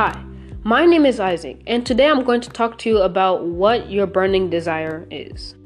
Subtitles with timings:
[0.00, 0.16] Hi,
[0.62, 4.06] my name is Isaac, and today I'm going to talk to you about what your
[4.06, 5.56] burning desire is.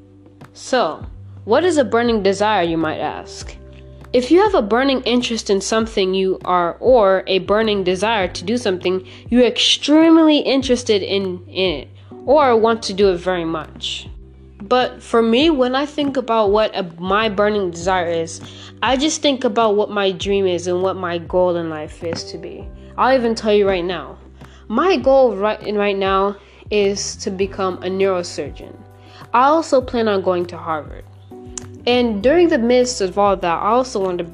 [0.54, 1.04] So,
[1.44, 3.54] what is a burning desire, you might ask?
[4.14, 8.42] If you have a burning interest in something you are, or a burning desire to
[8.42, 11.88] do something, you're extremely interested in, in it,
[12.24, 14.08] or want to do it very much.
[14.62, 18.40] But for me, when I think about what a, my burning desire is,
[18.82, 22.24] I just think about what my dream is and what my goal in life is
[22.32, 22.66] to be.
[22.96, 24.18] I'll even tell you right now.
[24.68, 26.36] My goal right right now
[26.70, 28.74] is to become a neurosurgeon.
[29.34, 31.04] I also plan on going to Harvard.
[31.86, 34.24] And during the midst of all that, I also want to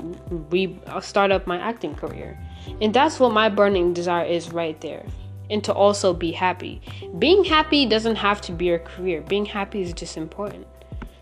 [0.50, 2.38] re- uh, start up my acting career.
[2.80, 5.05] And that's what my burning desire is right there
[5.50, 6.80] and to also be happy.
[7.19, 9.22] Being happy doesn't have to be your career.
[9.22, 10.66] Being happy is just important.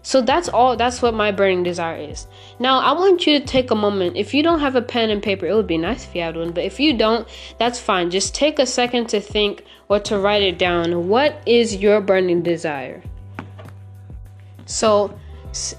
[0.06, 2.28] So that's all that's what my burning desire is.
[2.60, 4.16] Now, I want you to take a moment.
[4.16, 6.37] If you don't have a pen and paper, it would be nice if you had
[6.37, 7.27] one, but if you don't,
[7.58, 8.12] that's fine.
[8.12, 11.08] Just take a second to think or to write it down.
[11.08, 13.03] What is your burning desire?
[14.67, 15.19] So,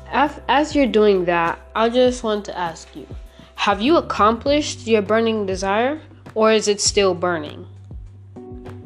[0.09, 3.07] as you're doing that, I just want to ask you,
[3.55, 6.01] have you accomplished your burning desire
[6.35, 7.65] or is it still burning?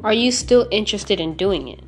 [0.04, 1.82] Are you still interested in doing it?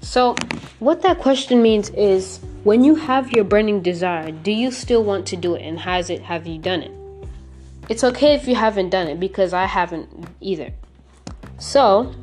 [0.00, 0.34] So,
[0.78, 5.26] what that question means is when you have your burning desire, do you still want
[5.26, 6.92] to do it and has it have you done it?
[7.90, 10.08] It's okay if you haven't done it because I haven't
[10.40, 10.72] either.
[11.58, 12.14] So,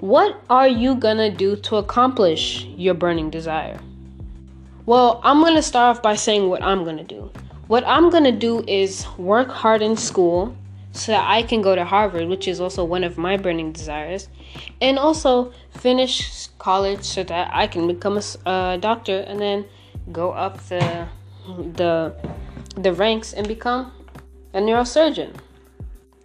[0.00, 3.78] what are you gonna do to accomplish your burning desire?
[4.86, 7.30] Well, I'm gonna start off by saying what I'm gonna do.
[7.66, 10.56] What I'm gonna do is work hard in school
[10.96, 14.28] so I can go to Harvard, which is also one of my burning desires,
[14.80, 19.66] and also finish college so that I can become a doctor and then
[20.12, 21.06] go up the
[21.74, 22.14] the
[22.76, 23.92] the ranks and become
[24.54, 25.34] a neurosurgeon.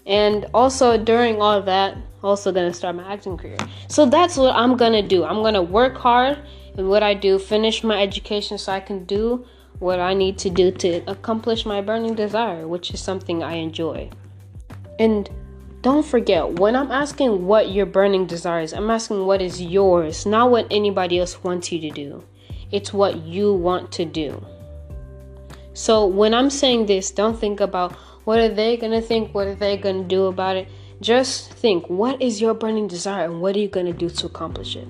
[0.06, 3.58] And also during all that, also gonna start my acting career.
[3.88, 5.24] So that's what I'm gonna do.
[5.24, 6.40] I'm gonna work hard
[6.78, 9.46] and what I do, finish my education so I can do
[9.80, 14.10] what I need to do to accomplish my burning desire, which is something I enjoy.
[15.00, 15.30] And
[15.82, 20.26] don't forget, when I'm asking what your burning desire is, I'm asking what is yours,
[20.26, 22.24] not what anybody else wants you to do.
[22.72, 24.46] It's what you want to do.
[25.74, 27.94] So when I'm saying this, don't think about
[28.26, 30.68] what are they going to think, what are they going to do about it.
[31.02, 34.28] Just think, what is your burning desire and what are you going to do to
[34.28, 34.88] accomplish it?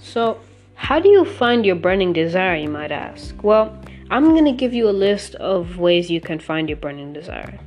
[0.00, 0.38] So,
[0.74, 3.34] how do you find your burning desire, you might ask?
[3.42, 3.76] Well,
[4.10, 7.58] I'm going to give you a list of ways you can find your burning desire.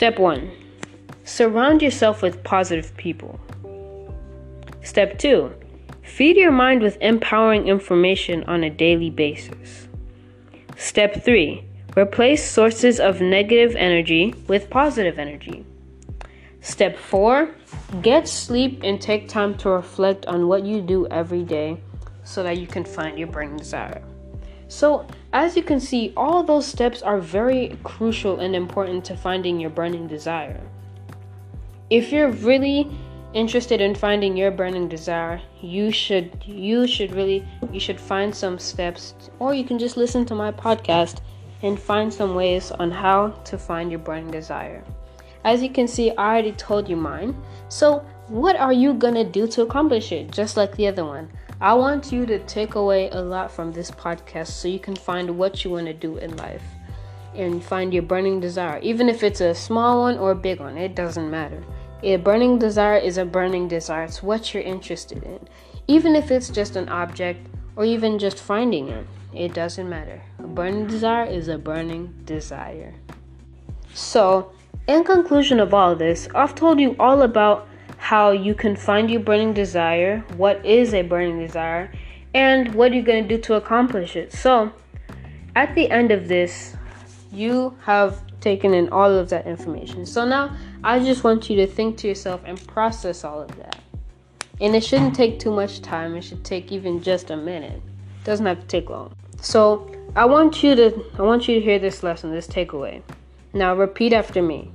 [0.00, 0.50] Step 1
[1.24, 3.38] Surround yourself with positive people.
[4.82, 5.52] Step 2
[6.02, 9.88] Feed your mind with empowering information on a daily basis.
[10.74, 11.62] Step 3
[11.98, 15.66] Replace sources of negative energy with positive energy.
[16.62, 17.54] Step 4
[18.00, 21.78] Get sleep and take time to reflect on what you do every day
[22.24, 24.02] so that you can find your burning desire.
[24.70, 29.58] So, as you can see, all those steps are very crucial and important to finding
[29.58, 30.60] your burning desire.
[31.90, 32.88] If you're really
[33.34, 38.60] interested in finding your burning desire, you should you should really you should find some
[38.60, 41.16] steps or you can just listen to my podcast
[41.62, 44.84] and find some ways on how to find your burning desire.
[45.44, 47.34] As you can see, I already told you mine.
[47.68, 51.28] So, what are you going to do to accomplish it just like the other one?
[51.62, 55.36] I want you to take away a lot from this podcast so you can find
[55.36, 56.62] what you want to do in life
[57.34, 58.78] and find your burning desire.
[58.80, 61.62] Even if it's a small one or a big one, it doesn't matter.
[62.02, 64.04] A burning desire is a burning desire.
[64.04, 65.46] It's what you're interested in.
[65.86, 67.46] Even if it's just an object
[67.76, 70.22] or even just finding it, it doesn't matter.
[70.38, 72.94] A burning desire is a burning desire.
[73.92, 74.50] So,
[74.88, 77.68] in conclusion of all this, I've told you all about
[78.10, 81.88] how you can find your burning desire, what is a burning desire,
[82.34, 84.32] and what are you're going to do to accomplish it.
[84.32, 84.72] So,
[85.54, 86.74] at the end of this,
[87.30, 90.04] you have taken in all of that information.
[90.04, 93.78] So now I just want you to think to yourself and process all of that.
[94.60, 96.16] And it shouldn't take too much time.
[96.16, 97.80] It should take even just a minute.
[97.80, 99.14] It doesn't have to take long.
[99.40, 103.02] So, I want you to I want you to hear this lesson, this takeaway.
[103.52, 104.72] Now repeat after me.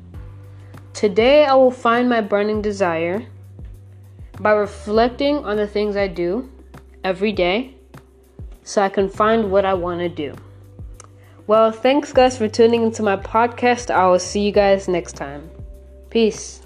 [0.95, 3.27] Today I will find my burning desire
[4.39, 6.50] by reflecting on the things I do
[7.03, 7.75] every day
[8.63, 10.33] so I can find what I want to do.
[11.47, 13.94] Well, thanks guys for tuning into my podcast.
[13.94, 15.50] I will see you guys next time.
[16.09, 16.65] Peace.